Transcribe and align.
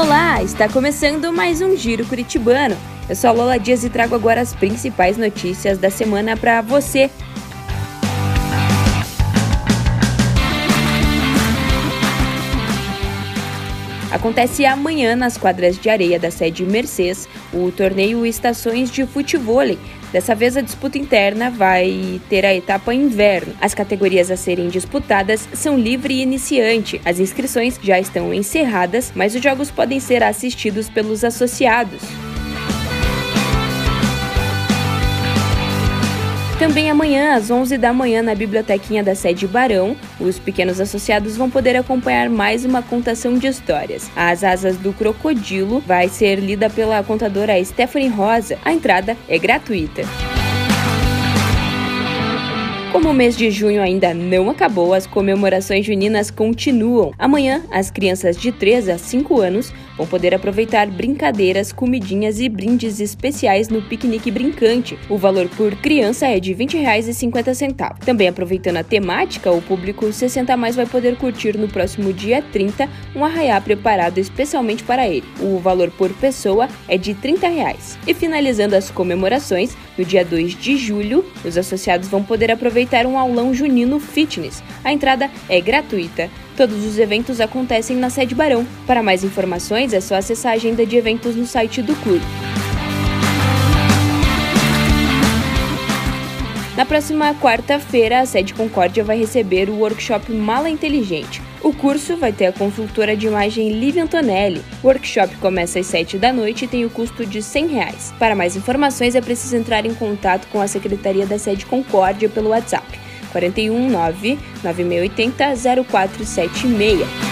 Olá, 0.00 0.42
está 0.42 0.66
começando 0.66 1.30
mais 1.30 1.60
um 1.60 1.76
Giro 1.76 2.06
Curitibano. 2.06 2.74
Eu 3.06 3.14
sou 3.14 3.28
a 3.28 3.32
Lola 3.34 3.58
Dias 3.58 3.84
e 3.84 3.90
trago 3.90 4.14
agora 4.14 4.40
as 4.40 4.54
principais 4.54 5.18
notícias 5.18 5.76
da 5.76 5.90
semana 5.90 6.38
para 6.38 6.62
você. 6.62 7.10
Acontece 14.10 14.66
amanhã 14.66 15.14
nas 15.14 15.38
quadras 15.38 15.78
de 15.78 15.88
areia 15.88 16.18
da 16.18 16.32
sede 16.32 16.64
Mercês 16.64 17.28
o 17.52 17.70
torneio 17.70 18.26
Estações 18.26 18.90
de 18.90 19.06
Futevôlei. 19.06 19.78
Dessa 20.12 20.34
vez 20.34 20.56
a 20.56 20.60
disputa 20.60 20.98
interna 20.98 21.48
vai 21.48 22.20
ter 22.28 22.44
a 22.44 22.52
etapa 22.52 22.92
inverno. 22.92 23.54
As 23.60 23.72
categorias 23.72 24.28
a 24.28 24.36
serem 24.36 24.68
disputadas 24.68 25.48
são 25.52 25.78
livre 25.78 26.14
e 26.14 26.22
iniciante. 26.22 27.00
As 27.04 27.20
inscrições 27.20 27.78
já 27.80 28.00
estão 28.00 28.34
encerradas, 28.34 29.12
mas 29.14 29.36
os 29.36 29.42
jogos 29.42 29.70
podem 29.70 30.00
ser 30.00 30.24
assistidos 30.24 30.88
pelos 30.88 31.22
associados. 31.22 32.29
Também 36.60 36.90
amanhã, 36.90 37.36
às 37.36 37.50
11 37.50 37.78
da 37.78 37.90
manhã, 37.90 38.20
na 38.20 38.34
bibliotequinha 38.34 39.02
da 39.02 39.14
sede 39.14 39.46
Barão, 39.46 39.96
os 40.20 40.38
pequenos 40.38 40.78
associados 40.78 41.34
vão 41.34 41.48
poder 41.48 41.74
acompanhar 41.74 42.28
mais 42.28 42.66
uma 42.66 42.82
contação 42.82 43.32
de 43.38 43.46
histórias. 43.46 44.10
As 44.14 44.44
Asas 44.44 44.76
do 44.76 44.92
Crocodilo 44.92 45.80
vai 45.80 46.10
ser 46.10 46.38
lida 46.38 46.68
pela 46.68 47.02
contadora 47.02 47.64
Stephanie 47.64 48.10
Rosa. 48.10 48.58
A 48.62 48.74
entrada 48.74 49.16
é 49.26 49.38
gratuita. 49.38 50.02
Como 52.92 53.08
o 53.08 53.14
mês 53.14 53.36
de 53.36 53.52
junho 53.52 53.80
ainda 53.80 54.12
não 54.12 54.50
acabou, 54.50 54.92
as 54.92 55.06
comemorações 55.06 55.86
juninas 55.86 56.28
continuam. 56.28 57.12
Amanhã, 57.16 57.62
as 57.70 57.88
crianças 57.88 58.36
de 58.36 58.50
3 58.50 58.88
a 58.88 58.98
5 58.98 59.40
anos 59.40 59.72
vão 59.96 60.08
poder 60.08 60.34
aproveitar 60.34 60.88
brincadeiras, 60.88 61.72
comidinhas 61.72 62.40
e 62.40 62.48
brindes 62.48 62.98
especiais 62.98 63.68
no 63.68 63.80
piquenique 63.80 64.28
brincante. 64.28 64.98
O 65.08 65.16
valor 65.16 65.48
por 65.50 65.76
criança 65.76 66.26
é 66.26 66.40
de 66.40 66.52
R$ 66.52 66.66
20,50. 66.66 67.98
Também 67.98 68.26
aproveitando 68.26 68.78
a 68.78 68.82
temática, 68.82 69.52
o 69.52 69.62
público 69.62 70.12
60 70.12 70.56
mais 70.56 70.74
vai 70.74 70.86
poder 70.86 71.16
curtir 71.16 71.56
no 71.56 71.68
próximo 71.68 72.12
dia 72.12 72.42
30 72.42 72.88
um 73.14 73.24
arraiá 73.24 73.60
preparado 73.60 74.18
especialmente 74.18 74.82
para 74.82 75.06
ele. 75.06 75.26
O 75.40 75.58
valor 75.58 75.92
por 75.92 76.10
pessoa 76.14 76.68
é 76.88 76.98
de 76.98 77.14
30 77.14 77.46
reais. 77.46 77.96
E 78.04 78.12
finalizando 78.12 78.74
as 78.74 78.90
comemorações, 78.90 79.76
no 80.00 80.04
dia 80.04 80.24
2 80.24 80.54
de 80.54 80.78
julho, 80.78 81.22
os 81.44 81.58
associados 81.58 82.08
vão 82.08 82.22
poder 82.22 82.50
aproveitar 82.50 83.04
um 83.04 83.18
aulão 83.18 83.52
junino 83.52 84.00
fitness. 84.00 84.62
A 84.82 84.90
entrada 84.90 85.30
é 85.46 85.60
gratuita. 85.60 86.30
Todos 86.56 86.84
os 86.86 86.98
eventos 86.98 87.38
acontecem 87.38 87.96
na 87.96 88.08
sede 88.08 88.34
Barão. 88.34 88.66
Para 88.86 89.02
mais 89.02 89.22
informações, 89.22 89.92
é 89.92 90.00
só 90.00 90.14
acessar 90.14 90.52
a 90.52 90.54
agenda 90.54 90.86
de 90.86 90.96
eventos 90.96 91.36
no 91.36 91.44
site 91.44 91.82
do 91.82 91.94
clube. 91.96 92.24
Na 96.80 96.86
próxima 96.86 97.34
quarta-feira, 97.34 98.20
a 98.20 98.24
sede 98.24 98.54
Concórdia 98.54 99.04
vai 99.04 99.18
receber 99.18 99.68
o 99.68 99.80
workshop 99.80 100.32
Mala 100.32 100.70
Inteligente. 100.70 101.42
O 101.62 101.74
curso 101.74 102.16
vai 102.16 102.32
ter 102.32 102.46
a 102.46 102.52
consultora 102.54 103.14
de 103.14 103.26
imagem 103.26 103.68
Lívia 103.68 104.04
Antonelli. 104.04 104.64
O 104.82 104.86
workshop 104.86 105.36
começa 105.36 105.78
às 105.78 105.86
7 105.88 106.16
da 106.16 106.32
noite 106.32 106.64
e 106.64 106.68
tem 106.68 106.86
o 106.86 106.88
custo 106.88 107.26
de 107.26 107.42
100 107.42 107.66
reais. 107.66 108.14
Para 108.18 108.34
mais 108.34 108.56
informações, 108.56 109.14
é 109.14 109.20
preciso 109.20 109.56
entrar 109.56 109.84
em 109.84 109.92
contato 109.92 110.48
com 110.48 110.58
a 110.58 110.66
Secretaria 110.66 111.26
da 111.26 111.38
Sede 111.38 111.66
Concórdia 111.66 112.30
pelo 112.30 112.48
WhatsApp 112.48 112.98
41 113.30 113.90
9 113.90 114.38
9680 114.64 115.84
0476. 115.84 117.29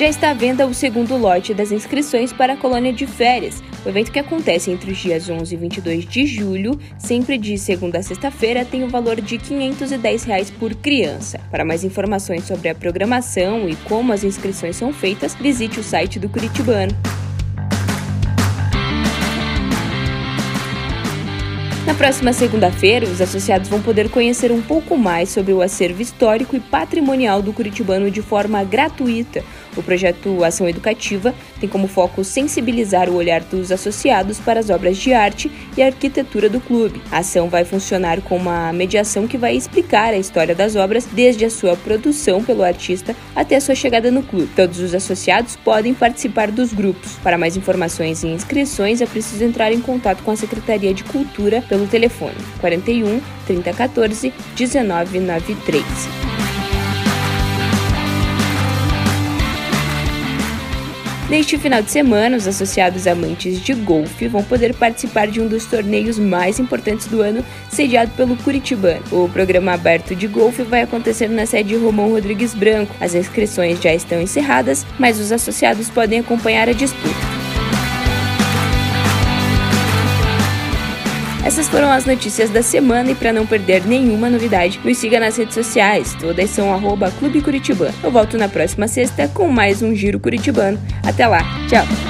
Já 0.00 0.08
está 0.08 0.30
à 0.30 0.32
venda 0.32 0.66
o 0.66 0.72
segundo 0.72 1.14
lote 1.18 1.52
das 1.52 1.70
inscrições 1.70 2.32
para 2.32 2.54
a 2.54 2.56
colônia 2.56 2.90
de 2.90 3.06
férias. 3.06 3.62
O 3.84 3.88
evento 3.90 4.10
que 4.10 4.18
acontece 4.18 4.70
entre 4.70 4.92
os 4.92 4.96
dias 4.96 5.28
11 5.28 5.54
e 5.54 5.58
22 5.58 6.06
de 6.06 6.26
julho, 6.26 6.80
sempre 6.96 7.36
de 7.36 7.58
segunda 7.58 7.98
a 7.98 8.02
sexta-feira, 8.02 8.64
tem 8.64 8.82
o 8.82 8.88
valor 8.88 9.20
de 9.20 9.36
510 9.36 10.24
reais 10.24 10.50
por 10.50 10.74
criança. 10.74 11.38
Para 11.50 11.66
mais 11.66 11.84
informações 11.84 12.44
sobre 12.44 12.70
a 12.70 12.74
programação 12.74 13.68
e 13.68 13.76
como 13.76 14.10
as 14.10 14.24
inscrições 14.24 14.76
são 14.76 14.90
feitas, 14.90 15.34
visite 15.34 15.78
o 15.78 15.84
site 15.84 16.18
do 16.18 16.30
Curitibano. 16.30 16.96
Na 21.90 21.96
próxima 21.96 22.32
segunda-feira, 22.32 23.04
os 23.04 23.20
associados 23.20 23.68
vão 23.68 23.82
poder 23.82 24.08
conhecer 24.08 24.52
um 24.52 24.62
pouco 24.62 24.96
mais 24.96 25.28
sobre 25.28 25.52
o 25.52 25.60
acervo 25.60 26.00
histórico 26.00 26.54
e 26.54 26.60
patrimonial 26.60 27.42
do 27.42 27.52
Curitibano 27.52 28.08
de 28.12 28.22
forma 28.22 28.62
gratuita. 28.62 29.42
O 29.76 29.82
projeto 29.82 30.44
Ação 30.44 30.68
Educativa 30.68 31.34
tem 31.58 31.68
como 31.68 31.88
foco 31.88 32.22
sensibilizar 32.22 33.08
o 33.08 33.14
olhar 33.14 33.40
dos 33.40 33.72
associados 33.72 34.38
para 34.38 34.60
as 34.60 34.70
obras 34.70 34.96
de 34.96 35.12
arte 35.12 35.50
e 35.76 35.82
arquitetura 35.82 36.48
do 36.48 36.60
clube. 36.60 37.02
A 37.10 37.18
ação 37.18 37.48
vai 37.48 37.64
funcionar 37.64 38.20
como 38.20 38.48
uma 38.48 38.72
mediação 38.72 39.26
que 39.26 39.36
vai 39.36 39.56
explicar 39.56 40.14
a 40.14 40.18
história 40.18 40.54
das 40.54 40.76
obras 40.76 41.06
desde 41.06 41.44
a 41.44 41.50
sua 41.50 41.76
produção 41.76 42.42
pelo 42.42 42.62
artista 42.62 43.16
até 43.34 43.56
a 43.56 43.60
sua 43.60 43.74
chegada 43.74 44.12
no 44.12 44.22
clube. 44.22 44.50
Todos 44.54 44.78
os 44.78 44.94
associados 44.94 45.56
podem 45.56 45.92
participar 45.92 46.52
dos 46.52 46.72
grupos. 46.72 47.14
Para 47.22 47.36
mais 47.36 47.56
informações 47.56 48.22
e 48.22 48.28
inscrições, 48.28 49.00
é 49.00 49.06
preciso 49.06 49.42
entrar 49.42 49.72
em 49.72 49.80
contato 49.80 50.22
com 50.22 50.30
a 50.30 50.36
Secretaria 50.36 50.94
de 50.94 51.02
Cultura 51.02 51.64
pelo 51.80 51.86
telefone 51.86 52.36
41 52.60 53.20
3014 53.46 54.32
1993. 54.58 55.84
Neste 61.28 61.56
final 61.56 61.80
de 61.80 61.92
semana, 61.92 62.36
os 62.36 62.48
associados 62.48 63.06
amantes 63.06 63.60
de 63.60 63.72
golfe 63.72 64.26
vão 64.26 64.42
poder 64.42 64.74
participar 64.74 65.28
de 65.28 65.40
um 65.40 65.46
dos 65.46 65.64
torneios 65.64 66.18
mais 66.18 66.58
importantes 66.58 67.06
do 67.06 67.22
ano, 67.22 67.44
sediado 67.70 68.10
pelo 68.16 68.36
Curitibano. 68.36 69.00
O 69.12 69.28
programa 69.28 69.72
aberto 69.72 70.16
de 70.16 70.26
golfe 70.26 70.64
vai 70.64 70.82
acontecer 70.82 71.28
na 71.28 71.46
sede 71.46 71.76
Romão 71.76 72.10
Rodrigues 72.10 72.52
Branco. 72.52 72.96
As 73.00 73.14
inscrições 73.14 73.80
já 73.80 73.94
estão 73.94 74.20
encerradas, 74.20 74.84
mas 74.98 75.20
os 75.20 75.30
associados 75.30 75.88
podem 75.88 76.18
acompanhar 76.18 76.68
a 76.68 76.72
disputa. 76.72 77.29
Essas 81.50 81.68
foram 81.68 81.90
as 81.90 82.04
notícias 82.04 82.48
da 82.48 82.62
semana 82.62 83.10
e 83.10 83.14
para 83.16 83.32
não 83.32 83.44
perder 83.44 83.84
nenhuma 83.84 84.30
novidade, 84.30 84.78
nos 84.84 84.96
siga 84.98 85.18
nas 85.18 85.36
redes 85.36 85.52
sociais. 85.52 86.14
Todas 86.14 86.48
são 86.48 86.72
arroba 86.72 87.10
Clube 87.10 87.42
Curitibano. 87.42 87.92
Eu 88.04 88.12
volto 88.12 88.38
na 88.38 88.48
próxima 88.48 88.86
sexta 88.86 89.26
com 89.26 89.48
mais 89.48 89.82
um 89.82 89.92
Giro 89.92 90.20
Curitibano. 90.20 90.78
Até 91.02 91.26
lá, 91.26 91.40
tchau! 91.68 92.09